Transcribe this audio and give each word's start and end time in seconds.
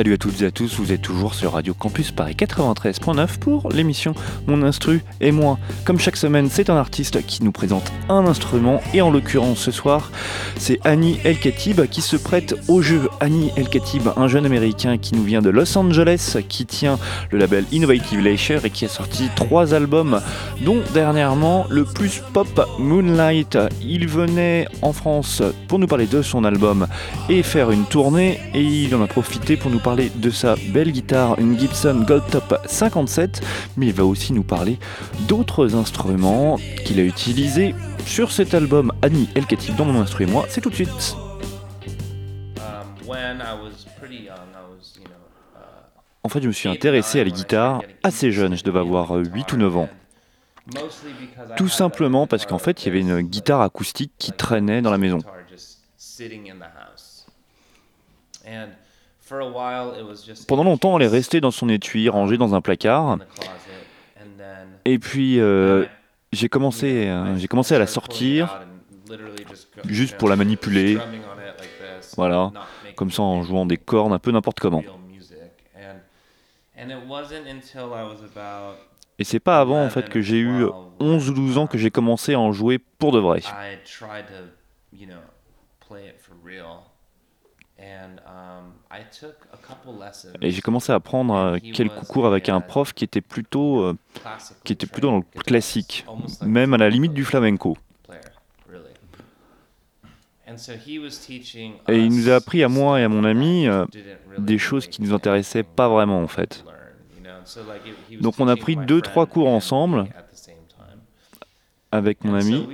Salut 0.00 0.14
à 0.14 0.16
toutes 0.16 0.40
et 0.40 0.46
à 0.46 0.50
tous, 0.50 0.76
vous 0.76 0.92
êtes 0.92 1.02
toujours 1.02 1.34
sur 1.34 1.52
Radio 1.52 1.74
Campus 1.74 2.10
Paris 2.10 2.34
93.9 2.34 3.38
pour 3.38 3.68
l'émission 3.68 4.14
Mon 4.46 4.62
Instru 4.62 5.02
et 5.20 5.30
moi. 5.30 5.58
Comme 5.84 5.98
chaque 5.98 6.16
semaine, 6.16 6.48
c'est 6.50 6.70
un 6.70 6.76
artiste 6.76 7.22
qui 7.26 7.44
nous 7.44 7.52
présente 7.52 7.92
un 8.08 8.26
instrument 8.26 8.80
et 8.94 9.02
en 9.02 9.10
l'occurrence 9.10 9.58
ce 9.58 9.70
soir, 9.70 10.10
c'est 10.56 10.80
Annie 10.84 11.18
El 11.22 11.38
Khatib 11.38 11.84
qui 11.84 12.00
se 12.00 12.16
prête 12.16 12.54
au 12.66 12.80
jeu. 12.80 13.10
Annie 13.20 13.50
El 13.58 13.68
Khatib, 13.68 14.08
un 14.16 14.26
jeune 14.26 14.46
américain 14.46 14.96
qui 14.96 15.14
nous 15.14 15.22
vient 15.22 15.42
de 15.42 15.50
Los 15.50 15.76
Angeles, 15.76 16.38
qui 16.48 16.64
tient 16.64 16.98
le 17.30 17.36
label 17.36 17.66
Innovative 17.70 18.20
Leisure 18.20 18.64
et 18.64 18.70
qui 18.70 18.86
a 18.86 18.88
sorti 18.88 19.28
trois 19.36 19.74
albums, 19.74 20.22
dont 20.62 20.80
dernièrement 20.94 21.66
le 21.68 21.84
plus 21.84 22.22
pop 22.32 22.66
Moonlight. 22.78 23.58
Il 23.82 24.08
venait 24.08 24.66
en 24.80 24.94
France 24.94 25.42
pour 25.68 25.78
nous 25.78 25.86
parler 25.86 26.06
de 26.06 26.22
son 26.22 26.44
album 26.44 26.86
et 27.28 27.42
faire 27.42 27.70
une 27.70 27.84
tournée 27.84 28.40
et 28.54 28.62
il 28.62 28.94
en 28.94 29.02
a 29.02 29.06
profité 29.06 29.58
pour 29.58 29.70
nous 29.70 29.78
parler 29.78 29.89
de 29.96 30.30
sa 30.30 30.54
belle 30.72 30.92
guitare, 30.92 31.38
une 31.38 31.58
Gibson 31.58 32.04
Gold 32.06 32.22
Top 32.30 32.60
57, 32.66 33.40
mais 33.76 33.86
il 33.86 33.92
va 33.92 34.04
aussi 34.04 34.32
nous 34.32 34.44
parler 34.44 34.78
d'autres 35.26 35.74
instruments 35.74 36.58
qu'il 36.84 37.00
a 37.00 37.02
utilisés 37.02 37.74
sur 38.06 38.30
cet 38.30 38.54
album 38.54 38.92
Annie 39.02 39.28
El 39.34 39.46
Khatib 39.46 39.74
dans 39.76 39.84
mon 39.84 40.00
instrument 40.00 40.20
et 40.20 40.26
moi, 40.26 40.44
c'est 40.48 40.60
tout 40.60 40.68
de 40.68 40.74
suite. 40.74 41.16
En 46.22 46.28
fait, 46.28 46.42
je 46.42 46.48
me 46.48 46.52
suis 46.52 46.68
intéressé 46.68 47.20
à 47.20 47.24
la 47.24 47.30
guitare 47.30 47.82
assez 48.02 48.32
jeune, 48.32 48.54
je 48.54 48.64
devais 48.64 48.80
avoir 48.80 49.12
8 49.12 49.52
ou 49.52 49.56
9 49.56 49.76
ans. 49.78 49.88
Tout 51.56 51.68
simplement 51.68 52.26
parce 52.26 52.44
qu'en 52.44 52.58
fait, 52.58 52.82
il 52.82 52.86
y 52.86 52.88
avait 52.90 53.00
une 53.00 53.22
guitare 53.22 53.62
acoustique 53.62 54.12
qui 54.18 54.32
traînait 54.32 54.82
dans 54.82 54.90
la 54.90 54.98
maison. 54.98 55.18
Pendant 60.48 60.64
longtemps, 60.64 60.96
elle 60.98 61.04
est 61.04 61.08
restée 61.08 61.40
dans 61.40 61.50
son 61.50 61.68
étui, 61.68 62.08
rangée 62.08 62.36
dans 62.36 62.54
un 62.54 62.60
placard. 62.60 63.18
Et 64.84 64.98
puis, 64.98 65.38
euh, 65.40 65.86
j'ai 66.32 66.48
commencé, 66.48 67.08
euh, 67.08 67.36
j'ai 67.36 67.48
commencé 67.48 67.74
à 67.74 67.78
la 67.78 67.86
sortir, 67.86 68.60
juste 69.86 70.16
pour 70.16 70.28
la 70.28 70.36
manipuler. 70.36 70.98
Voilà, 72.16 72.52
comme 72.96 73.10
ça 73.10 73.22
en 73.22 73.42
jouant 73.42 73.66
des 73.66 73.76
cordes 73.76 74.12
un 74.12 74.18
peu 74.18 74.30
n'importe 74.30 74.58
comment. 74.60 74.82
Et 79.18 79.24
c'est 79.24 79.40
pas 79.40 79.60
avant 79.60 79.84
en 79.84 79.90
fait 79.90 80.08
que 80.08 80.20
j'ai 80.22 80.38
eu 80.38 80.66
11 80.98 81.30
ou 81.30 81.34
12 81.34 81.58
ans 81.58 81.66
que 81.66 81.76
j'ai 81.78 81.90
commencé 81.90 82.34
à 82.34 82.40
en 82.40 82.52
jouer 82.52 82.78
pour 82.78 83.12
de 83.12 83.18
vrai. 83.18 83.42
Et 90.40 90.50
j'ai 90.50 90.60
commencé 90.60 90.92
à 90.92 91.00
prendre 91.00 91.34
euh, 91.34 91.58
quelques 91.58 92.04
cours 92.06 92.26
avec 92.26 92.48
un 92.48 92.60
prof 92.60 92.92
qui 92.92 93.04
était 93.04 93.20
plutôt, 93.20 93.82
euh, 93.82 93.96
qui 94.64 94.72
était 94.72 94.86
plutôt 94.86 95.08
dans 95.08 95.18
le 95.18 95.42
classique, 95.42 96.04
même 96.42 96.74
à 96.74 96.78
la 96.78 96.90
limite 96.90 97.14
du 97.14 97.24
flamenco. 97.24 97.76
Et 101.88 101.98
il 101.98 102.08
nous 102.08 102.28
a 102.28 102.34
appris 102.34 102.62
à 102.64 102.68
moi 102.68 103.00
et 103.00 103.04
à 103.04 103.08
mon 103.08 103.24
ami 103.24 103.68
euh, 103.68 103.86
des 104.38 104.58
choses 104.58 104.86
qui 104.86 105.00
nous 105.02 105.14
intéressaient 105.14 105.62
pas 105.62 105.88
vraiment 105.88 106.20
en 106.20 106.28
fait. 106.28 106.64
Donc 108.20 108.34
on 108.40 108.48
a 108.48 108.56
pris 108.56 108.76
deux 108.76 109.00
trois 109.00 109.26
cours 109.26 109.48
ensemble 109.48 110.06
avec 111.92 112.24
mon 112.24 112.34
ami. 112.34 112.66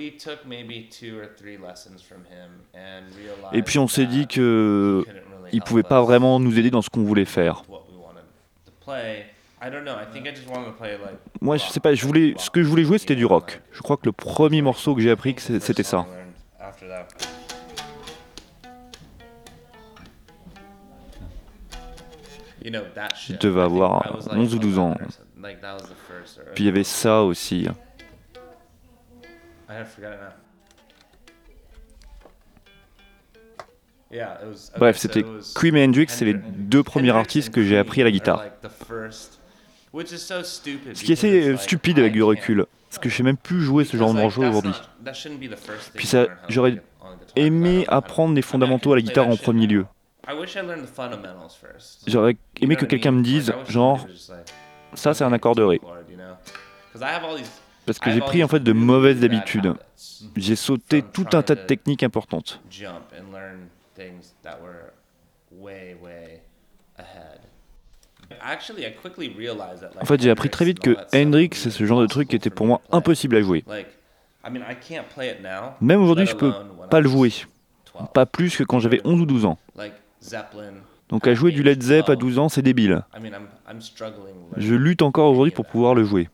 Et 3.53 3.62
puis 3.62 3.78
on 3.78 3.88
s'est 3.88 4.06
dit 4.06 4.27
que 4.27 5.04
il 5.53 5.62
pouvait 5.62 5.82
pas 5.82 6.03
vraiment 6.03 6.41
nous 6.41 6.59
aider 6.59 6.71
dans 6.71 6.82
ce 6.82 6.91
qu'on 6.91 7.04
voulait 7.04 7.25
faire. 7.25 7.62
Moi, 11.41 11.56
je 11.56 11.65
sais 11.65 11.81
pas, 11.81 11.94
je 11.94 12.06
voulais, 12.06 12.34
ce 12.37 12.50
que 12.50 12.62
je 12.62 12.69
voulais 12.69 12.84
jouer, 12.84 12.99
c'était 12.99 13.16
du 13.16 13.25
rock. 13.25 13.60
Je 13.72 13.81
crois 13.81 13.97
que 13.97 14.04
le 14.04 14.12
premier 14.12 14.62
morceau 14.62 14.94
que 14.94 15.00
j'ai 15.00 15.10
appris, 15.10 15.34
c'était 15.38 15.83
ça. 15.83 16.06
Je 22.62 23.37
devais 23.38 23.62
avoir 23.62 24.19
11 24.31 24.54
ou 24.54 24.59
12 24.59 24.78
ans. 24.78 24.94
Puis 26.54 26.65
il 26.65 26.66
y 26.66 26.69
avait 26.69 26.84
ça 26.84 27.22
aussi. 27.22 27.69
Bref, 34.78 34.99
c'était 34.99 35.25
Cream 35.54 35.77
et 35.77 35.84
Hendrix, 35.84 36.06
c'est 36.09 36.25
les 36.25 36.34
deux 36.34 36.82
premiers 36.82 37.10
artistes 37.10 37.53
que 37.53 37.62
j'ai 37.62 37.77
appris 37.77 38.00
à 38.03 38.04
la 38.04 38.10
guitare. 38.10 38.44
Ce 39.93 41.03
qui 41.04 41.12
est 41.12 41.12
assez 41.12 41.56
stupide 41.56 41.99
avec 41.99 42.12
du 42.12 42.22
recul, 42.22 42.66
parce 42.88 42.99
que 42.99 43.09
je 43.09 43.16
sais 43.16 43.22
même 43.22 43.37
plus 43.37 43.60
jouer 43.62 43.84
ce 43.84 43.97
genre 43.97 44.15
de 44.15 44.21
morceau 44.21 44.43
aujourd'hui. 44.43 44.75
Puis 45.94 46.06
ça, 46.06 46.27
j'aurais 46.48 46.81
aimé 47.34 47.84
apprendre 47.88 48.34
les 48.34 48.43
fondamentaux 48.43 48.93
à 48.93 48.97
la 48.97 49.03
guitare 49.03 49.28
en 49.28 49.37
premier 49.37 49.66
lieu. 49.66 49.87
J'aurais 52.06 52.37
aimé 52.60 52.77
que 52.77 52.84
quelqu'un 52.84 53.12
me 53.12 53.22
dise, 53.22 53.53
genre, 53.69 54.06
ça 54.94 55.15
c'est 55.15 55.25
un 55.25 55.33
accord 55.33 55.54
de 55.54 55.62
Ré. 55.62 55.81
Parce 57.86 57.98
que 57.98 58.10
j'ai 58.10 58.20
pris 58.20 58.42
en 58.42 58.48
fait 58.48 58.60
de 58.60 58.72
mauvaises 58.72 59.22
habitudes. 59.24 59.74
J'ai 60.36 60.56
sauté 60.56 61.02
tout 61.02 61.26
un 61.32 61.42
tas 61.42 61.54
de 61.54 61.62
techniques 61.62 62.02
importantes. 62.02 62.60
En 70.00 70.04
fait, 70.04 70.20
j'ai 70.20 70.30
appris 70.30 70.50
très 70.50 70.64
vite 70.64 70.80
que 70.80 70.97
Hendrix, 71.14 71.50
c'est 71.52 71.70
ce 71.70 71.86
genre 71.86 72.00
de 72.00 72.06
truc 72.06 72.28
qui 72.28 72.36
était 72.36 72.50
pour 72.50 72.66
moi 72.66 72.80
impossible 72.91 73.36
à 73.36 73.42
jouer. 73.42 73.64
Même 75.80 76.03
aujourd'hui, 76.03 76.26
je 76.26 76.34
peux 76.34 76.53
pas 76.91 77.00
le 77.00 77.08
jouer. 77.08 77.32
Pas 78.12 78.26
plus 78.26 78.56
que 78.56 78.64
quand 78.64 78.80
j'avais 78.80 79.00
11 79.04 79.20
ou 79.20 79.26
12 79.26 79.44
ans. 79.44 79.58
Donc 81.08 81.28
à 81.28 81.34
jouer 81.34 81.53
du 81.53 81.62
Led 81.62 81.80
Zepp 81.82 82.08
à 82.08 82.16
12 82.16 82.38
ans, 82.38 82.48
c'est 82.48 82.62
débile. 82.62 83.03
Je 84.56 84.74
lutte 84.74 85.03
encore 85.03 85.30
aujourd'hui 85.30 85.53
pour 85.53 85.66
pouvoir 85.66 85.94
le 85.94 86.04
jouer. 86.04 86.28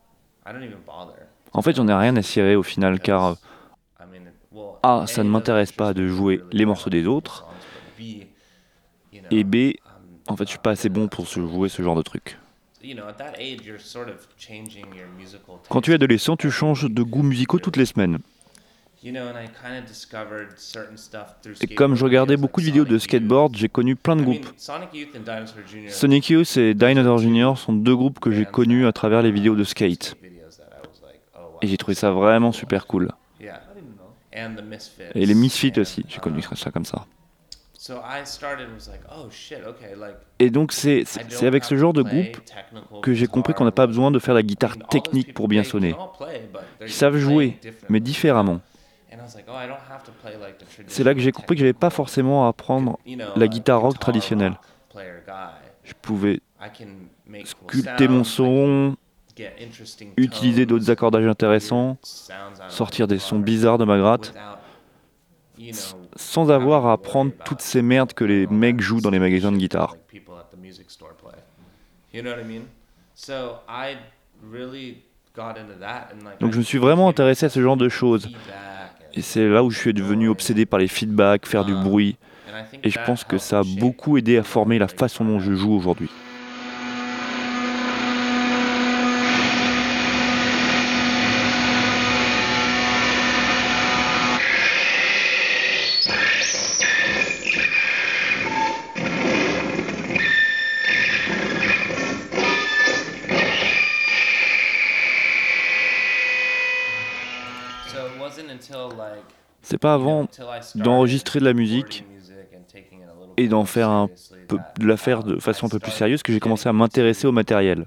En 1.54 1.62
fait, 1.62 1.76
j'en 1.76 1.88
ai 1.88 1.94
rien 1.94 2.16
à 2.16 2.22
cirer 2.22 2.56
au 2.56 2.62
final, 2.62 3.00
car 3.00 3.36
A, 4.82 5.06
ça 5.06 5.22
ne 5.22 5.28
m'intéresse 5.28 5.72
pas 5.72 5.94
de 5.94 6.08
jouer 6.08 6.42
les 6.50 6.64
morceaux 6.64 6.90
des 6.90 7.06
autres, 7.06 7.46
et 9.30 9.44
B, 9.44 9.74
en 10.28 10.36
fait, 10.36 10.44
je 10.44 10.50
suis 10.50 10.58
pas 10.58 10.70
assez 10.70 10.88
bon 10.88 11.08
pour 11.08 11.26
jouer 11.26 11.68
ce 11.68 11.82
genre 11.82 11.96
de 11.96 12.02
truc. 12.02 12.38
Quand 15.68 15.80
tu 15.80 15.92
es 15.92 15.94
adolescent, 15.94 16.36
tu 16.36 16.50
changes 16.50 16.90
de 16.90 17.02
goûts 17.02 17.22
musicaux 17.22 17.58
toutes 17.58 17.76
les 17.76 17.86
semaines. 17.86 18.18
Et 19.04 19.12
comme 21.74 21.96
je 21.96 22.04
regardais 22.04 22.36
beaucoup 22.36 22.60
de 22.60 22.66
vidéos 22.66 22.84
de 22.84 22.98
skateboard, 22.98 23.56
j'ai 23.56 23.68
connu 23.68 23.96
plein 23.96 24.14
de 24.14 24.22
groupes. 24.22 24.46
Sonic 25.88 26.30
Youth 26.30 26.56
et 26.56 26.74
Dinosaur 26.74 27.18
Jr. 27.18 27.54
sont 27.56 27.72
deux 27.72 27.96
groupes 27.96 28.20
que 28.20 28.30
j'ai 28.30 28.44
connus 28.44 28.86
à 28.86 28.92
travers 28.92 29.22
les 29.22 29.32
vidéos 29.32 29.56
de 29.56 29.64
skate. 29.64 30.16
Et 31.62 31.66
j'ai 31.66 31.76
trouvé 31.76 31.94
ça 31.94 32.10
vraiment 32.10 32.52
super 32.52 32.86
cool. 32.86 33.10
Et 35.14 35.26
les 35.26 35.34
Misfits 35.34 35.78
aussi, 35.78 36.04
j'ai 36.08 36.18
connu 36.18 36.42
ça 36.42 36.70
comme 36.70 36.84
ça. 36.84 37.06
Et 40.38 40.50
donc 40.50 40.72
c'est 40.72 41.04
avec 41.42 41.64
ce 41.64 41.76
genre 41.76 41.92
de 41.92 42.02
groupe 42.02 42.38
que 43.02 43.12
j'ai 43.12 43.26
compris 43.26 43.54
qu'on 43.54 43.64
n'a 43.64 43.72
pas 43.72 43.86
besoin 43.86 44.10
de 44.10 44.18
faire 44.18 44.34
la 44.34 44.42
guitare 44.42 44.76
technique 44.90 45.34
pour 45.34 45.48
bien 45.48 45.64
sonner. 45.64 45.94
Ils 46.80 46.92
savent 46.92 47.16
jouer, 47.16 47.58
mais 47.88 48.00
différemment. 48.00 48.60
C'est 50.86 51.04
là 51.04 51.14
que 51.14 51.20
j'ai 51.20 51.32
compris 51.32 51.56
que 51.56 51.60
j'avais 51.60 51.72
pas 51.72 51.90
forcément 51.90 52.46
à 52.46 52.48
apprendre 52.48 52.98
la 53.36 53.48
guitare 53.48 53.80
rock 53.80 53.98
traditionnelle. 53.98 54.58
Je 55.84 55.92
pouvais 56.00 56.40
sculpter 57.44 58.08
mon 58.08 58.24
son, 58.24 58.96
utiliser 60.16 60.66
d'autres 60.66 60.90
accordages 60.90 61.26
intéressants, 61.26 61.98
sortir 62.68 63.06
des 63.08 63.18
sons 63.18 63.38
bizarres 63.38 63.78
de 63.78 63.84
ma 63.84 63.98
gratte, 63.98 64.34
sans 66.16 66.50
avoir 66.50 66.86
à 66.86 66.92
apprendre 66.92 67.32
toutes 67.44 67.60
ces 67.60 67.82
merdes 67.82 68.12
que 68.12 68.24
les 68.24 68.46
mecs 68.46 68.80
jouent 68.80 69.00
dans 69.00 69.10
les 69.10 69.18
magasins 69.18 69.52
de 69.52 69.56
guitare. 69.56 69.96
So 73.14 73.58
I 73.68 73.98
really 74.42 75.02
got 75.34 75.56
into 75.56 75.78
that 75.80 76.08
and 76.12 76.24
like 76.24 76.40
Donc 76.40 76.52
je 76.52 76.58
me 76.58 76.62
suis 76.62 76.78
vraiment 76.78 77.08
intéressé 77.08 77.46
à 77.46 77.48
ce 77.48 77.62
genre 77.62 77.76
de 77.76 77.88
choses. 77.88 78.28
Et 79.14 79.22
c'est 79.22 79.48
là 79.48 79.62
où 79.62 79.70
je 79.70 79.78
suis 79.78 79.94
devenu 79.94 80.28
obsédé 80.28 80.66
par 80.66 80.78
les 80.78 80.88
feedbacks, 80.88 81.46
faire 81.46 81.64
du 81.64 81.74
bruit. 81.74 82.16
and 82.48 82.58
I 82.58 82.64
think 82.70 82.86
Et 82.86 82.90
je 82.90 82.98
pense 83.04 83.24
que 83.24 83.38
ça 83.38 83.60
a 83.60 83.62
beaucoup 83.78 84.16
aidé 84.16 84.38
à 84.38 84.42
former 84.42 84.78
la 84.78 84.88
façon 84.88 85.24
dont 85.24 85.38
je 85.38 85.52
joue 85.54 85.72
aujourd'hui. 85.72 86.10
Pas 109.82 109.94
avant 109.94 110.26
d'enregistrer 110.84 111.40
de 111.40 111.44
la 111.44 111.52
musique 111.52 112.04
et 113.36 113.48
d'en 113.48 113.64
faire 113.64 113.90
de 114.78 114.86
la 114.86 114.96
faire 114.96 115.22
de 115.24 115.38
façon 115.38 115.66
un 115.66 115.68
peu 115.68 115.78
plus 115.78 115.90
sérieuse 115.98 116.22
que 116.22 116.32
j'ai 116.32 116.40
commencé 116.40 116.68
à 116.68 116.72
m'intéresser 116.72 117.26
au 117.26 117.32
matériel. 117.32 117.86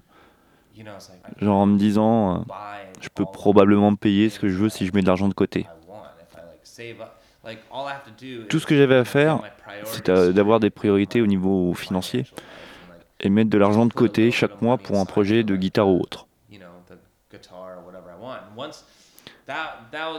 Genre 1.41 1.57
en 1.57 1.65
me 1.65 1.77
disant, 1.77 2.35
euh, 2.35 2.39
je 3.01 3.09
peux 3.09 3.25
probablement 3.25 3.91
me 3.91 3.95
payer 3.97 4.29
ce 4.29 4.39
que 4.39 4.49
je 4.49 4.55
veux 4.57 4.69
si 4.69 4.85
je 4.85 4.91
mets 4.93 5.01
de 5.01 5.07
l'argent 5.07 5.27
de 5.27 5.33
côté. 5.33 5.65
Tout 8.49 8.59
ce 8.59 8.65
que 8.65 8.75
j'avais 8.75 8.95
à 8.95 9.05
faire, 9.05 9.39
c'est 9.85 10.09
à- 10.09 10.31
d'avoir 10.33 10.59
des 10.59 10.69
priorités 10.71 11.21
au 11.21 11.27
niveau 11.27 11.73
financier 11.73 12.25
et 13.19 13.29
mettre 13.29 13.49
de 13.49 13.57
l'argent 13.57 13.85
de 13.85 13.93
côté 13.93 14.31
chaque 14.31 14.61
mois 14.61 14.77
pour 14.77 14.97
un 14.99 15.05
projet 15.05 15.43
de 15.43 15.55
guitare 15.55 15.87
ou 15.87 15.99
autre. 16.01 16.27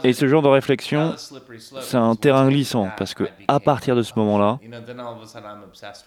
Et 0.04 0.12
ce 0.12 0.28
genre 0.28 0.42
de 0.42 0.48
réflexion, 0.48 1.14
c'est 1.80 1.96
un 1.96 2.14
terrain 2.14 2.48
glissant 2.48 2.90
parce 2.96 3.14
que 3.14 3.24
à 3.48 3.58
partir 3.58 3.96
de 3.96 4.02
ce 4.02 4.12
moment-là, 4.16 4.58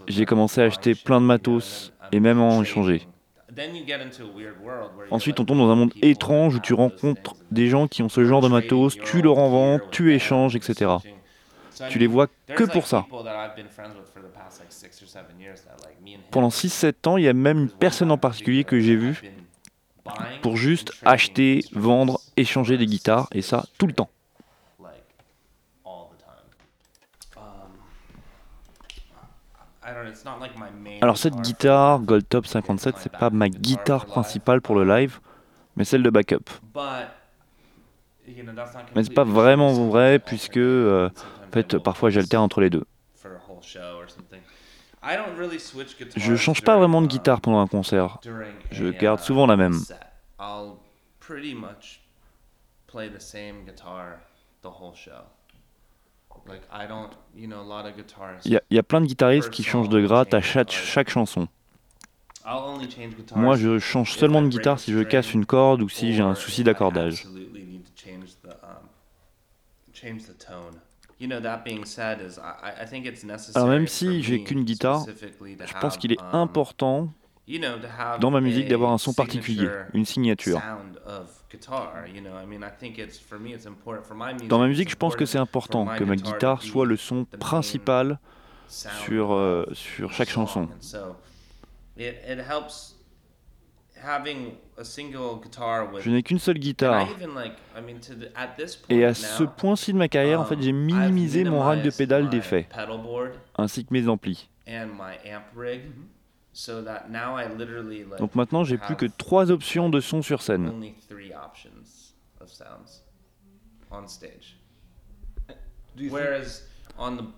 j'ai 0.08 0.26
commencé 0.26 0.62
à 0.62 0.66
acheter 0.66 0.96
plein 0.96 1.20
de 1.20 1.26
matos 1.26 1.92
et 2.12 2.20
même 2.20 2.40
en 2.40 2.50
trading. 2.50 2.64
échanger. 2.64 3.08
Ensuite, 5.12 5.40
on 5.40 5.46
tombe 5.46 5.58
dans 5.58 5.70
un 5.70 5.76
monde 5.76 5.94
étrange 6.02 6.56
où 6.56 6.60
tu 6.60 6.74
rencontres 6.74 7.36
des 7.52 7.68
gens 7.68 7.88
qui 7.88 8.04
ont 8.04 8.10
ce 8.10 8.24
genre 8.24 8.42
de 8.42 8.48
matos, 8.48 8.98
tu 8.98 9.22
leur 9.22 9.38
en 9.38 9.50
vends, 9.50 9.80
tu 9.92 10.14
échanges, 10.14 10.56
etc. 10.56 10.92
Tu 11.90 12.00
les 12.00 12.08
vois 12.08 12.28
que 12.48 12.64
pour 12.64 12.88
ça. 12.88 13.06
Pendant 16.32 16.50
6-7 16.50 17.08
ans, 17.08 17.18
il 17.18 17.24
y 17.24 17.28
a 17.28 17.34
même 17.34 17.60
une 17.60 17.70
personne 17.70 18.12
en 18.12 18.18
particulier 18.18 18.64
que 18.64 18.80
j'ai 18.80 18.96
vue 18.96 19.22
pour 20.42 20.58
juste 20.58 20.94
acheter, 21.04 21.62
vendre, 21.74 22.20
échanger 22.38 22.78
des 22.78 22.86
guitares, 22.86 23.28
et 23.32 23.42
ça 23.42 23.66
tout 23.78 23.88
le 23.88 23.94
temps. 23.94 24.10
Alors 31.02 31.18
cette 31.18 31.36
guitare 31.38 32.00
Goldtop 32.00 32.46
57, 32.46 32.96
c'est 32.98 33.12
pas 33.12 33.30
ma 33.30 33.50
guitare 33.50 34.06
principale 34.06 34.62
pour 34.62 34.76
le 34.76 34.84
live, 34.86 35.20
mais 35.76 35.84
celle 35.84 36.04
de 36.04 36.10
backup. 36.10 36.50
Mais 38.96 39.04
c'est 39.04 39.14
pas 39.14 39.24
vraiment 39.24 39.74
vrai 39.90 40.20
puisque 40.20 40.58
euh, 40.58 41.10
en 41.48 41.52
fait 41.52 41.78
parfois 41.80 42.10
j'alterne 42.10 42.44
entre 42.44 42.62
les 42.62 42.70
deux. 42.70 42.86
Je 46.18 46.36
change 46.36 46.62
pas 46.62 46.78
vraiment 46.78 47.02
de 47.02 47.08
guitare 47.08 47.40
pendant 47.42 47.60
un 47.62 47.68
concert. 47.68 48.20
Je 48.72 48.86
garde 49.00 49.20
souvent 49.20 49.46
la 49.48 49.56
même. 49.58 49.80
Il 58.46 58.52
y, 58.52 58.58
a- 58.58 58.62
il 58.70 58.76
y 58.76 58.80
a 58.80 58.84
plein 58.84 59.00
de 59.02 59.06
guitaristes 59.06 59.50
qui 59.50 59.64
changent 59.64 59.90
de 59.90 60.02
gratte 60.02 60.34
à 60.34 60.42
chaque, 60.42 60.72
chaque 60.72 61.10
chanson. 61.10 61.48
Moi, 63.36 63.56
je 63.58 63.80
change 63.80 64.14
seulement 64.14 64.42
de 64.42 64.48
guitare 64.50 64.80
si 64.80 64.92
je 64.92 65.00
casse 65.04 65.34
une 65.34 65.46
corde 65.46 65.82
ou 65.82 65.90
si 65.90 66.14
j'ai 66.14 66.22
un 66.24 66.36
souci 66.36 66.64
d'accordage. 66.64 67.26
Alors 73.56 73.68
même 73.70 73.88
si 73.88 74.22
j'ai 74.24 74.44
qu'une 74.44 74.64
guitare, 74.64 75.06
Je 75.66 75.74
pense 75.82 75.98
qu'il 75.98 76.12
est 76.14 76.20
important 76.32 77.10
dans 78.20 78.30
ma 78.32 78.42
musique 78.42 78.68
d'avoir 78.70 78.92
un 78.92 78.98
son 79.00 79.12
particulier, 79.14 79.68
une 79.94 80.06
signature. 80.06 80.62
Dans 84.48 84.60
ma 84.60 84.68
musique, 84.68 84.90
je 84.90 84.96
pense 84.96 85.16
que 85.16 85.26
c'est 85.26 85.40
important 85.40 85.86
que 85.88 86.04
ma 86.04 86.16
guitare 86.16 86.62
soit 86.62 86.86
le 86.86 86.96
son 86.96 87.26
principal 87.26 88.20
sur, 88.68 89.34
euh, 89.34 89.66
sur 89.74 90.12
chaque 90.14 90.30
chanson. 90.30 90.70
Je 96.00 96.10
n'ai 96.10 96.24
qu'une 96.24 96.40
seule 96.40 96.58
guitare. 96.58 97.08
Et 98.90 99.06
à 99.06 99.14
ce 99.14 99.44
point-ci 99.44 99.94
de 99.94 99.98
ma 99.98 100.08
carrière, 100.08 100.40
en 100.40 100.46
fait, 100.46 100.62
j'ai 100.62 100.72
minimisé 100.72 101.44
mon 101.44 101.60
rack 101.60 101.82
de 101.82 101.90
pédales 101.90 102.30
d'effet, 102.30 102.68
ainsi 103.58 103.86
que 103.86 103.94
mes 103.94 104.08
amplis. 104.08 104.50
Donc 108.18 108.36
maintenant, 108.36 108.64
j'ai 108.64 108.78
plus 108.78 108.96
que 108.96 109.06
trois 109.06 109.52
options 109.52 109.90
de 109.90 110.00
son 110.00 110.22
sur 110.22 110.42
scène. 110.42 110.72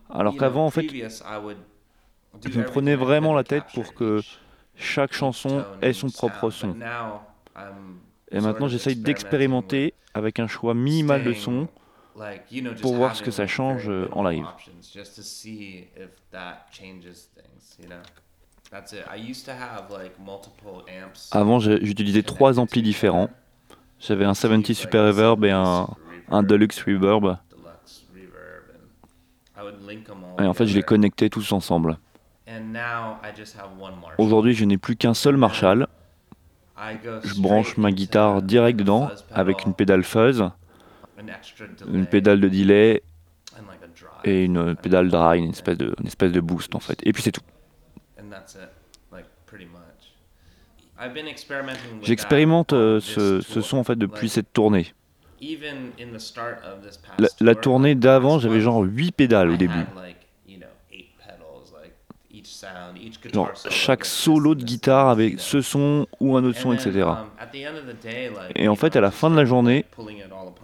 Alors 0.09 0.37
qu'avant, 0.37 0.65
en 0.65 0.71
fait, 0.71 0.87
je 0.89 2.59
me 2.59 2.65
prenais 2.65 2.95
vraiment 2.95 3.33
la 3.33 3.43
tête 3.43 3.63
pour 3.73 3.93
que 3.93 4.21
chaque 4.81 5.13
chanson 5.13 5.63
ait 5.81 5.93
son 5.93 6.09
propre 6.09 6.49
son. 6.49 6.75
Et 8.31 8.39
maintenant, 8.39 8.67
j'essaye 8.67 8.95
d'expérimenter 8.95 9.93
avec 10.13 10.39
un 10.39 10.47
choix 10.47 10.73
minimal 10.73 11.23
de 11.23 11.33
son 11.33 11.67
pour 12.81 12.95
voir 12.95 13.15
ce 13.15 13.23
que 13.23 13.31
ça 13.31 13.47
change 13.47 13.89
euh, 13.89 14.09
en 14.11 14.23
live. 14.27 14.45
Avant, 21.31 21.59
j'utilisais 21.59 22.23
trois 22.23 22.59
amplis 22.59 22.81
différents. 22.81 23.29
J'avais 23.99 24.25
un 24.25 24.33
70 24.33 24.73
Super 24.75 25.05
Reverb 25.05 25.45
et 25.45 25.51
un, 25.51 25.87
un 26.29 26.43
Deluxe 26.43 26.81
Reverb. 26.81 27.37
Et 30.39 30.45
en 30.47 30.53
fait, 30.53 30.65
je 30.65 30.75
les 30.75 30.83
connectais 30.83 31.29
tous 31.29 31.51
ensemble. 31.51 31.97
Aujourd'hui, 34.17 34.53
je 34.53 34.65
n'ai 34.65 34.77
plus 34.77 34.95
qu'un 34.95 35.13
seul 35.13 35.37
Marshall. 35.37 35.87
Je 37.23 37.41
branche 37.41 37.77
ma 37.77 37.91
guitare 37.91 38.41
direct 38.41 38.79
dedans 38.79 39.09
avec 39.31 39.65
une 39.65 39.73
pédale 39.73 40.03
fuzz, 40.03 40.49
une 41.93 42.05
pédale 42.07 42.39
de 42.41 42.49
delay 42.49 43.03
et 44.23 44.45
une 44.45 44.75
pédale 44.75 45.09
dry, 45.09 45.37
une 45.39 45.51
espèce 45.51 45.77
de, 45.77 45.93
une 45.99 46.07
espèce 46.07 46.31
de 46.31 46.39
boost 46.39 46.73
en 46.73 46.79
fait. 46.79 46.99
Et 47.03 47.13
puis 47.13 47.21
c'est 47.21 47.31
tout. 47.31 47.41
J'expérimente 52.03 52.73
euh, 52.73 52.99
ce, 52.99 53.41
ce 53.41 53.61
son 53.61 53.77
en 53.77 53.83
fait 53.83 53.95
depuis 53.95 54.29
cette 54.29 54.51
tournée. 54.53 54.93
La, 57.17 57.27
la 57.39 57.55
tournée 57.55 57.95
d'avant, 57.95 58.37
j'avais 58.39 58.61
genre 58.61 58.81
8 58.83 59.11
pédales 59.11 59.49
au 59.49 59.57
début. 59.57 59.85
Genre 63.33 63.51
chaque 63.69 64.05
solo 64.05 64.55
de 64.55 64.63
guitare 64.63 65.09
avait 65.09 65.35
ce 65.37 65.61
son 65.61 66.07
ou 66.19 66.37
un 66.37 66.43
autre 66.43 66.59
son, 66.59 66.73
etc. 66.73 67.07
Et 68.55 68.67
en 68.67 68.75
fait, 68.75 68.95
à 68.95 69.01
la 69.01 69.11
fin 69.11 69.29
de 69.29 69.35
la 69.35 69.45
journée, 69.45 69.85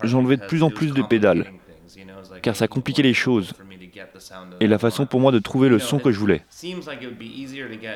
j'enlevais 0.04 0.38
de 0.38 0.46
plus 0.46 0.64
en 0.64 0.70
plus 0.70 0.94
de 0.94 1.02
pédales, 1.02 1.52
car 2.42 2.56
ça 2.56 2.68
compliquait 2.68 3.04
les 3.04 3.14
choses 3.14 3.54
et 4.60 4.68
la 4.68 4.78
façon 4.78 5.06
pour 5.06 5.20
moi 5.20 5.32
de 5.32 5.40
trouver 5.40 5.70
le 5.70 5.80
son 5.80 6.00
que 6.00 6.12
je 6.12 6.20
voulais. 6.20 6.44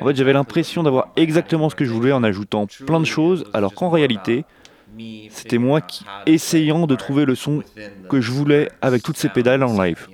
En 0.00 0.06
fait, 0.06 0.16
j'avais 0.16 0.32
l'impression 0.32 0.82
d'avoir 0.82 1.08
exactement 1.16 1.70
ce 1.70 1.74
que 1.74 1.84
je 1.84 1.92
voulais 1.92 2.12
en 2.12 2.22
ajoutant 2.22 2.66
plein 2.86 3.00
de 3.00 3.04
choses, 3.06 3.44
alors 3.52 3.74
qu'en 3.74 3.90
réalité, 3.90 4.44
c'était 5.30 5.58
moi 5.58 5.80
qui 5.80 6.04
essayant 6.26 6.86
de 6.86 6.94
trouver 6.96 7.24
le 7.24 7.34
son 7.34 7.62
que 8.08 8.20
je 8.20 8.30
voulais 8.30 8.70
avec 8.80 9.02
toutes 9.02 9.16
ces 9.16 9.28
pédales 9.28 9.62
en 9.62 9.80
live. 9.80 10.08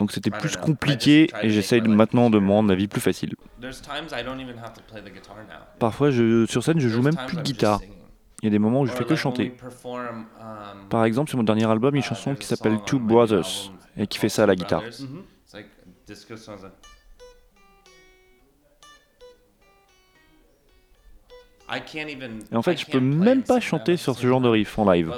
Donc 0.00 0.12
c'était 0.12 0.30
plus 0.30 0.56
compliqué 0.56 1.30
et 1.42 1.50
j'essaye 1.50 1.82
maintenant 1.82 2.30
de 2.30 2.38
me 2.38 2.50
rendre 2.50 2.70
la 2.70 2.74
vie 2.74 2.88
plus 2.88 3.02
facile. 3.02 3.34
Parfois, 5.78 6.10
je, 6.10 6.46
sur 6.46 6.64
scène, 6.64 6.80
je 6.80 6.88
joue 6.88 7.02
même 7.02 7.16
plus 7.26 7.36
de 7.36 7.42
guitare. 7.42 7.80
Il 8.42 8.46
y 8.46 8.48
a 8.48 8.50
des 8.50 8.58
moments 8.58 8.80
où 8.80 8.86
je 8.86 8.92
fais 8.92 9.04
que 9.04 9.14
chanter. 9.14 9.54
Par 10.88 11.04
exemple, 11.04 11.28
sur 11.28 11.36
mon 11.36 11.44
dernier 11.44 11.66
album, 11.66 11.94
il 11.94 11.98
y 11.98 12.02
a 12.02 12.06
une 12.06 12.08
chanson 12.08 12.34
qui 12.34 12.46
s'appelle 12.46 12.78
Two 12.86 12.98
Brothers 12.98 13.70
et 13.98 14.06
qui 14.06 14.18
fait 14.18 14.30
ça 14.30 14.44
à 14.44 14.46
la 14.46 14.56
guitare. 14.56 14.82
Et 21.72 22.56
en 22.56 22.60
I 22.60 22.62
fait, 22.62 22.76
je 22.76 22.84
can't 22.84 22.92
peux 22.92 23.00
même 23.00 23.42
pas 23.42 23.60
chanter 23.60 23.96
sur 23.96 24.16
ce 24.16 24.26
genre 24.26 24.40
de 24.40 24.48
riff 24.48 24.78
en 24.78 24.90
live. 24.90 25.12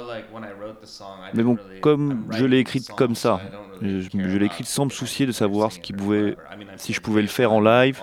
Mais 1.33 1.43
bon, 1.43 1.57
comme 1.81 2.25
je 2.31 2.45
l'ai 2.45 2.59
écrite 2.59 2.89
comme 2.91 3.15
ça, 3.15 3.41
je, 3.81 4.37
l'ai 4.37 4.45
écrite 4.45 4.67
sans 4.67 4.85
me 4.85 4.89
soucier 4.91 5.25
de 5.25 5.31
savoir 5.31 5.71
ce 5.71 5.79
pouvait, 5.95 6.35
si 6.77 6.93
je 6.93 7.01
pouvais 7.01 7.21
le 7.21 7.27
faire 7.27 7.51
en 7.51 7.59
live, 7.59 8.01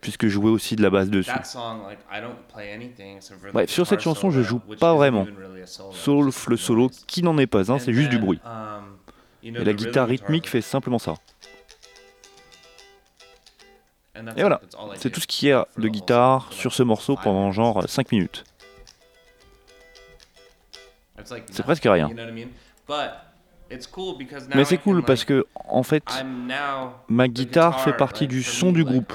puisque 0.00 0.26
je 0.26 0.32
jouais 0.32 0.50
aussi 0.50 0.76
de 0.76 0.82
la 0.82 0.90
basse 0.90 1.08
dessus. 1.08 1.30
Bref, 3.52 3.70
sur 3.70 3.86
cette 3.86 4.00
chanson, 4.00 4.30
je 4.30 4.42
joue 4.42 4.58
pas 4.58 4.94
vraiment. 4.94 5.26
Sauf 5.64 6.46
le 6.48 6.56
solo 6.56 6.90
qui 7.06 7.22
n'en 7.22 7.38
est 7.38 7.46
pas 7.46 7.72
un, 7.72 7.78
c'est 7.78 7.92
juste 7.92 8.10
du 8.10 8.18
bruit. 8.18 8.40
um, 8.44 8.84
Et 9.42 9.50
la 9.50 9.72
guitare 9.72 9.74
guitar 9.74 10.08
rythmique 10.08 10.48
fait 10.48 10.60
simplement 10.60 10.98
ça. 10.98 11.14
Et 14.36 14.40
voilà, 14.40 14.60
c'est 14.96 15.10
tout 15.10 15.20
ce 15.20 15.26
qu'il 15.26 15.48
y 15.48 15.52
a 15.52 15.66
de 15.76 15.88
guitare 15.88 16.48
sur 16.52 16.72
ce 16.72 16.82
morceau 16.82 17.16
pendant 17.16 17.50
genre 17.50 17.88
5 17.88 18.12
minutes. 18.12 18.44
C'est 21.50 21.62
presque 21.62 21.84
rien. 21.84 22.10
Mais 24.54 24.64
c'est 24.64 24.78
cool 24.78 25.02
parce 25.02 25.24
que, 25.24 25.46
en 25.68 25.82
fait, 25.82 26.04
ma 27.08 27.28
guitare 27.28 27.80
fait 27.80 27.92
partie 27.92 28.26
du 28.26 28.42
son 28.42 28.72
du 28.72 28.84
groupe. 28.84 29.12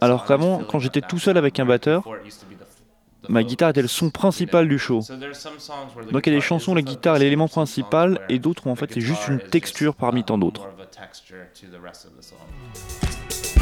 Alors 0.00 0.24
qu'avant, 0.24 0.62
quand 0.64 0.78
j'étais 0.78 1.00
tout 1.00 1.18
seul 1.18 1.36
avec 1.36 1.58
un 1.60 1.66
batteur, 1.66 2.04
ma 3.28 3.42
guitare 3.42 3.70
était 3.70 3.82
le 3.82 3.88
son 3.88 4.10
principal 4.10 4.68
du 4.68 4.78
show. 4.78 5.00
Donc 6.12 6.26
il 6.26 6.32
y 6.32 6.36
a 6.36 6.38
des 6.38 6.40
chansons 6.40 6.72
où 6.72 6.74
la 6.74 6.82
guitare 6.82 7.16
est 7.16 7.20
l'élément 7.20 7.48
principal 7.48 8.20
et 8.28 8.38
d'autres 8.38 8.66
où 8.66 8.70
en 8.70 8.76
fait 8.76 8.92
c'est 8.92 9.00
juste 9.00 9.28
une 9.28 9.40
texture 9.40 9.94
parmi 9.94 10.20
uh, 10.20 10.24
tant 10.24 10.38
d'autres. 10.38 10.68
Texture 11.06 11.48
to 11.54 11.66
the 11.68 11.80
rest 11.80 12.04
of 12.04 12.16
the 12.16 12.22
song. 12.22 13.56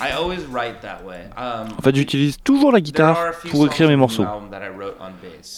I 0.00 0.12
always 0.12 0.40
write 0.46 0.80
that 0.82 1.04
way. 1.04 1.26
Um, 1.36 1.68
En 1.78 1.82
fait, 1.82 1.94
j'utilise 1.94 2.38
toujours 2.42 2.72
la 2.72 2.80
guitare 2.80 3.32
pour 3.50 3.66
écrire 3.66 3.88
mes 3.88 3.96
morceaux. 3.96 4.24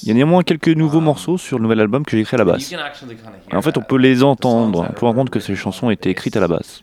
Il 0.02 0.08
y 0.08 0.10
a 0.10 0.14
néanmoins 0.14 0.42
quelques 0.42 0.68
nouveaux 0.68 0.98
Um, 0.98 1.04
morceaux 1.04 1.38
sur 1.38 1.58
le 1.58 1.62
nouvel 1.62 1.80
album 1.80 2.04
que 2.04 2.10
j'ai 2.12 2.20
écrit 2.20 2.34
à 2.34 2.38
la 2.38 2.44
basse. 2.44 2.72
Et 2.72 3.56
en 3.56 3.62
fait, 3.62 3.78
on 3.78 3.82
peut 3.82 3.96
les 3.96 4.22
entendre 4.22 4.82
that 4.86 4.92
pour 4.94 5.04
were 5.04 5.12
entendre 5.12 5.30
que 5.30 5.40
ces 5.40 5.54
chansons 5.54 5.86
on 5.86 5.90
étaient 5.90 6.10
écrites 6.10 6.36
à 6.36 6.40
la 6.40 6.48
basse. 6.48 6.82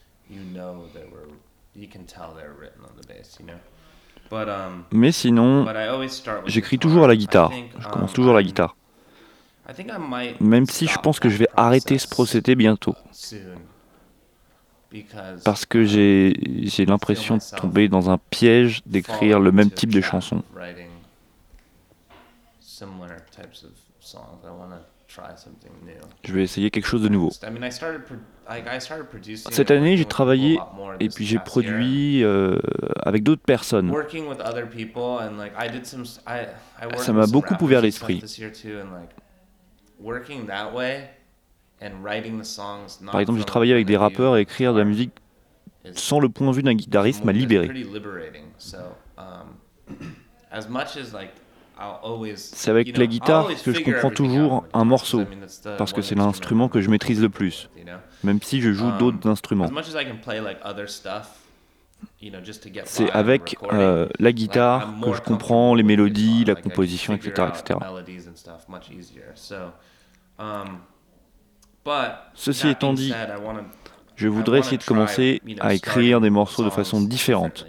On 4.31 4.35
um. 4.38 4.83
Mais 4.91 5.11
sinon, 5.11 5.65
j'écris 6.45 6.77
toujours 6.77 7.05
à 7.05 7.07
la 7.07 7.15
guitare. 7.15 7.51
Je 7.79 7.85
um, 7.85 7.91
commence 7.91 8.13
toujours 8.13 8.33
à 8.33 8.38
la 8.38 8.43
guitare. 8.43 8.75
Même 10.39 10.65
si 10.65 10.88
je 10.88 10.97
pense 10.99 11.19
que 11.19 11.29
je 11.29 11.38
vais 11.38 11.47
arrêter 11.55 11.97
ce 11.97 12.07
procédé 12.07 12.55
bientôt. 12.55 12.95
Parce 15.43 15.65
que 15.65 15.83
j'ai 15.83 16.33
j'ai 16.63 16.85
l'impression 16.85 17.38
de 17.38 17.57
tomber 17.57 17.88
dans 17.88 18.09
un 18.09 18.17
piège 18.17 18.81
d'écrire 18.85 19.39
le 19.39 19.51
même 19.51 19.69
type 19.69 19.93
de 19.93 20.01
chansons. 20.01 20.43
Writing 22.81 22.98
similar 22.98 23.17
types 23.31 23.63
of 23.63 23.71
songs. 24.00 24.43
I 24.45 24.50
want 24.50 24.71
to 24.71 24.79
try 25.07 25.36
something 25.36 25.71
new. 25.83 26.00
Je 26.24 26.33
vais 26.33 26.43
essayer 26.43 26.69
quelque 26.71 26.86
chose 26.88 27.01
de 27.01 27.09
nouveau. 27.09 27.29
I 27.43 27.50
mean, 27.51 27.63
I 27.63 27.71
started 27.71 28.05
pro- 28.05 28.17
like, 28.50 28.65
I 28.67 28.79
started 28.79 29.07
producing 29.07 29.51
Cette 29.51 29.71
année, 29.71 29.98
j'ai 29.98 30.03
with 30.03 30.09
travaillé 30.09 30.59
Et 31.00 31.09
puis 31.09 31.25
j'ai 31.25 31.39
produit 31.39 32.24
euh, 32.24 32.57
avec 33.03 33.24
d'autres 33.24 33.41
personnes. 33.41 33.89
Working 33.89 34.27
with 34.27 34.39
other 34.39 34.67
people 34.67 35.19
and 35.19 35.38
like 35.38 35.53
I 35.57 35.69
did 35.69 35.86
some 35.86 36.01
s- 36.01 36.21
I 36.27 36.48
I 36.81 36.86
worked 36.86 37.00
Ça 37.00 37.13
m'a 37.13 37.27
beaucoup 37.27 37.55
ouvert 37.62 37.81
l'esprit. 37.81 38.17
stuff 38.17 38.29
this 38.29 38.38
year 38.38 38.51
too, 38.51 38.79
and 38.79 38.91
like 38.93 39.09
working 40.00 40.45
that 40.48 40.74
way 40.74 41.09
and 41.81 42.03
writing 42.03 42.39
the 42.39 42.45
songs 42.45 43.00
not 43.01 43.12
Par 43.12 43.21
exemple, 43.21 43.39
j'ai 43.39 43.45
travaillé 43.45 43.74
avec 43.74 43.86
des 43.86 43.98
rappeurs 43.98 44.38
et 44.38 44.41
écrire 44.41 44.74
de 44.74 44.79
la 44.79 44.86
musique 44.86 45.12
sans 45.93 46.19
le 46.19 46.29
point 46.29 46.48
de 46.50 46.55
vue 46.55 46.63
d'un 46.63 46.75
guitariste 46.75 47.24
m'a 47.25 47.31
libéré. 47.31 47.69
C'est 52.36 52.71
avec 52.71 52.98
la 52.98 53.07
guitare 53.07 53.48
que 53.63 53.71
je 53.74 53.81
comprends 53.81 54.09
toujours 54.09 54.65
un 54.74 54.83
morceau, 54.86 55.24
parce 55.77 55.93
que 55.93 56.01
c'est 56.01 56.15
instrument 56.15 56.25
l'instrument 56.25 56.67
que 56.69 56.81
je 56.81 56.89
maîtrise 56.89 57.21
le 57.21 57.29
plus, 57.29 57.69
même 58.24 58.41
si 58.41 58.62
je 58.62 58.71
joue 58.74 58.91
d'autres 58.98 59.27
As 59.27 59.31
instruments. 59.31 59.71
much 59.71 59.88
as 59.93 60.01
I 60.01 60.05
can 60.05 60.17
play 60.24 60.41
like 60.41 60.57
other 60.63 60.89
stuff, 60.89 61.39
you 62.21 62.31
know, 62.31 62.43
just 62.43 62.63
to 62.63 62.69
get 62.69 62.81
by 62.83 62.88
C'est 62.88 63.12
avec 63.12 63.57
euh, 63.71 64.07
la 64.19 64.31
guitare 64.31 64.93
que 65.01 65.13
je 65.13 65.21
comprends 65.21 65.75
les 65.75 65.83
mélodies, 65.83 66.45
la 66.45 66.55
composition, 66.55 67.13
etc. 67.13 67.48
etc. 67.50 67.79
um, 70.38 70.79
Ceci 72.33 72.67
étant 72.69 72.93
dit, 72.93 73.13
Je 74.15 74.27
voudrais 74.27 74.59
essayer 74.59 74.77
de 74.77 74.83
commencer 74.83 75.41
à 75.59 75.74
écrire 75.74 76.19
des 76.21 76.29
morceaux 76.29 76.63
de 76.63 76.69
façon 76.69 77.01
différente. 77.01 77.65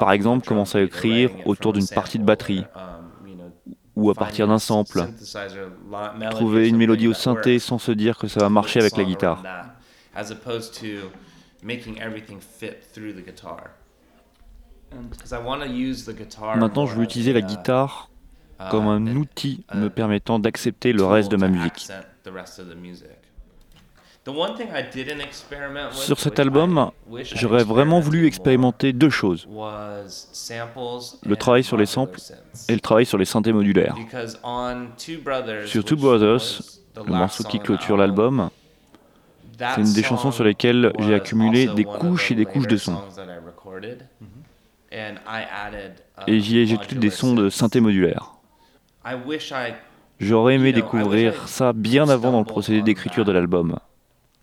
Par 0.00 0.12
exemple, 0.12 0.46
commencer 0.46 0.78
à 0.78 0.82
écrire 0.82 1.30
autour 1.46 1.72
d'une 1.72 1.86
partie 1.86 2.18
de 2.18 2.24
batterie 2.24 2.64
um, 2.74 3.50
ou 3.94 4.10
à 4.10 4.14
partir 4.14 4.48
d'un 4.48 4.58
sample. 4.58 5.06
Trouver 6.30 6.68
une 6.68 6.76
mélodie 6.76 7.08
au 7.08 7.14
synthé 7.14 7.58
sans 7.58 7.78
se 7.78 7.92
dire 7.92 8.18
que 8.18 8.28
ça 8.28 8.40
va 8.40 8.48
marcher 8.48 8.80
avec 8.80 8.96
la 8.96 9.04
guitare. 9.04 9.42
Maintenant, 16.56 16.86
je 16.86 16.94
veux 16.96 17.04
utiliser 17.04 17.32
la 17.32 17.40
uh, 17.40 17.44
comme 18.70 18.86
un 18.86 19.06
an 19.06 19.16
outil 19.16 19.64
uh, 19.72 19.76
me 19.76 19.88
permettant 19.88 20.38
d'accepter 20.38 20.92
le 20.92 21.04
reste 21.04 21.30
de 21.30 21.36
ma 21.36 21.48
musique. 21.48 21.88
Sur 25.92 26.18
cet 26.18 26.38
album, 26.38 26.90
j'aurais 27.34 27.64
vraiment 27.64 28.00
voulu 28.00 28.26
expérimenter 28.26 28.92
deux 28.92 29.10
choses, 29.10 29.48
Le 31.24 31.36
travail 31.36 31.64
sur 31.64 31.76
les 31.76 31.86
samples 31.86 32.20
et 32.68 32.74
le 32.74 32.80
travail 32.80 33.06
sur 33.06 33.18
les 33.18 33.24
synthés 33.24 33.52
modulaires. 33.52 33.96
Sur 35.66 35.84
Two 35.84 35.96
Brothers, 35.96 36.62
le 36.96 37.04
morceau 37.04 37.44
qui 37.44 37.58
clôture 37.60 38.00
album, 38.00 38.48
l'album, 39.58 39.74
c'est 39.74 39.80
une 39.80 39.92
des 39.92 40.02
chansons 40.02 40.30
sur 40.30 40.44
lesquelles 40.44 40.92
j'ai 40.98 41.14
accumulé 41.14 41.66
des 41.68 41.84
couches 41.84 42.30
et 42.30 42.34
des 42.34 42.44
couches 42.44 42.66
de 42.66 42.76
sons. 42.76 43.02
Et 46.26 46.40
j'y 46.40 46.58
ai 46.58 46.62
ajouté 46.62 46.96
des 46.96 47.10
sons 47.10 47.34
de 47.34 47.50
synthé 47.50 47.80
modulaire. 47.80 48.32
J'aurais 50.20 50.54
aimé 50.54 50.72
découvrir 50.72 51.48
ça 51.48 51.72
bien 51.72 52.08
avant 52.08 52.32
dans 52.32 52.40
le 52.40 52.44
procédé 52.44 52.82
d'écriture 52.82 53.24
de 53.24 53.32
l'album. 53.32 53.78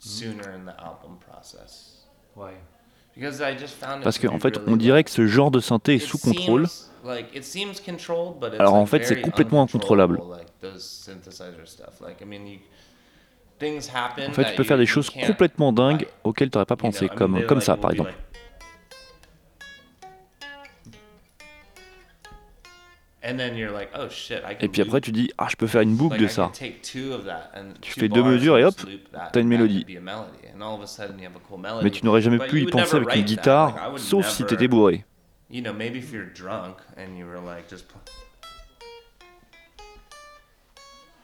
Sooner 0.08 0.54
in 0.54 0.66
the 0.66 0.76
album 0.80 1.18
process. 1.20 2.06
Why? 2.36 2.52
Because 3.16 3.40
I 3.42 3.58
just 3.58 3.76
found 3.76 4.00
it 4.00 4.04
Parce 4.04 4.20
qu'en 4.20 4.38
be 4.38 4.42
fait, 4.42 4.58
really, 4.58 4.74
on 4.74 4.76
dirait 4.78 5.04
que 5.04 5.10
ce 5.12 5.26
genre 5.26 5.52
de 5.52 5.60
synthé 5.60 5.96
est 5.96 6.00
sous 6.00 6.18
contrôle, 6.18 6.68
seems 6.68 6.90
like- 7.06 7.34
it 7.36 7.44
seems 7.44 7.80
controlled, 7.86 8.40
but 8.40 8.50
it's, 8.50 8.60
Alors, 8.60 8.76
en 8.76 8.86
fait, 8.86 9.06
c'est 9.06 9.22
complètement 9.22 9.62
incontrôlable. 9.64 10.20
En 14.28 14.34
fait, 14.34 14.46
tu 14.46 14.56
peux 14.56 14.64
faire 14.64 14.78
des 14.78 14.86
choses 14.86 15.10
complètement 15.10 15.72
dingues 15.72 16.08
auxquelles 16.24 16.50
tu 16.50 16.58
n'aurais 16.58 16.66
pas 16.66 16.76
pensé, 16.76 17.08
comme, 17.08 17.46
comme 17.46 17.62
ça 17.62 17.78
par 17.78 17.92
exemple. 17.92 18.14
Et 24.60 24.68
puis 24.68 24.82
après, 24.82 25.02
tu 25.02 25.12
dis, 25.12 25.32
ah, 25.38 25.48
je 25.50 25.56
peux 25.56 25.68
faire 25.68 25.82
une 25.82 25.96
boucle 25.96 26.20
de 26.20 26.28
ça. 26.28 26.52
Tu 27.82 27.92
fais 27.92 28.10
deux 28.10 28.24
mesures 28.24 28.58
et 28.58 28.64
hop, 28.64 28.76
t'as 29.34 29.42
une 29.42 29.48
mélodie. 29.48 29.86
Mais 31.84 31.92
tu 31.92 32.06
n'aurais 32.06 32.22
jamais 32.22 32.40
pu 32.40 32.62
y 32.62 32.66
penser 32.66 32.98
avec 32.98 33.16
une 33.16 33.24
guitare, 33.24 33.94
sauf 33.98 34.30
si 34.30 34.46
t'étais 34.46 34.68
bourré. 34.68 35.06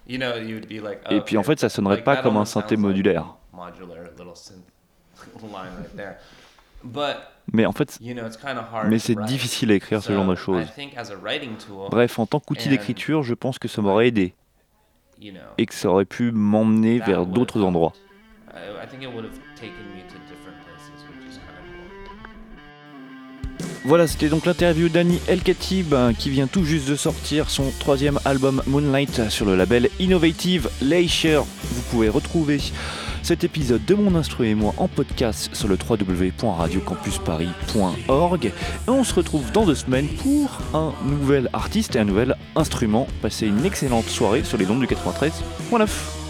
Et 0.08 0.18
oh, 0.18 1.22
puis 1.26 1.38
en 1.38 1.44
fait, 1.44 1.60
ça 1.60 1.70
sonnerait 1.70 2.04
pas 2.04 2.18
comme 2.18 2.38
un 2.38 2.46
synthé 2.46 2.78
modulaire. 2.78 3.36
Mais 7.54 7.66
en 7.66 7.72
fait, 7.72 7.98
you 8.02 8.14
know, 8.14 8.26
it's 8.26 8.38
kind 8.38 8.58
of 8.58 8.66
hard. 8.72 8.90
mais 8.90 8.98
to 8.98 9.06
c'est 9.08 9.22
difficile 9.24 9.72
à 9.72 9.76
écrire 9.76 10.02
ce 10.02 10.14
genre 10.14 10.26
de 10.26 10.36
choses. 10.36 10.66
Bref, 11.90 12.20
en 12.20 12.26
tant 12.26 12.40
qu'outil 12.40 12.70
d'écriture, 12.70 13.24
je 13.24 13.34
pense 13.34 13.60
que 13.60 13.68
ça 13.68 13.82
m'aurait 13.82 14.08
aidé 14.08 14.34
you 15.20 15.32
know, 15.32 15.40
et 15.58 15.66
que 15.66 15.74
ça 15.74 15.90
aurait 15.90 16.06
pu 16.06 16.32
m'emmener 16.32 17.00
vers 17.00 17.26
d'autres 17.26 17.62
endroits. 17.62 17.94
Voilà, 23.84 24.06
c'était 24.06 24.30
donc 24.30 24.46
l'interview 24.46 24.90
d'Annie 24.90 25.20
El 25.28 25.42
Khatib 25.42 25.96
hein, 25.96 26.14
qui 26.14 26.30
vient 26.30 26.46
tout 26.46 26.64
juste 26.64 26.88
de 26.88 26.96
sortir 26.96 27.50
son 27.50 27.72
troisième 27.80 28.20
album 28.26 28.62
Moonlight 28.68 29.30
sur 29.30 29.48
le 29.48 29.56
label 29.56 29.90
Innovative 30.00 30.70
Leisure. 30.84 31.46
Vous 31.64 31.82
pouvez 31.90 32.08
retrouver 32.08 32.60
cet 33.22 33.44
épisode 33.44 33.84
de 33.86 33.94
Mon 33.96 34.16
Instru 34.16 34.48
et 34.48 34.56
moi 34.56 34.74
en 34.78 34.88
podcast 34.88 35.54
sur 35.54 35.68
le 35.68 35.78
www.radiocampusparis.org. 35.78 38.46
Et 38.46 38.54
on 38.88 39.04
se 39.04 39.14
retrouve 39.14 39.52
dans 39.52 39.66
deux 39.66 39.76
semaines 39.76 40.08
pour 40.08 40.58
un 40.74 40.94
nouvel 41.06 41.50
artiste 41.54 41.96
et 41.96 42.00
un 42.00 42.06
nouvel 42.06 42.36
instrument. 42.56 43.06
Passez 43.22 43.46
une 43.48 43.64
excellente 43.66 44.06
soirée 44.06 44.44
sur 44.44 44.58
les 44.58 44.68
ondes 44.70 44.80
du 44.80 44.88
93.9. 44.88 46.21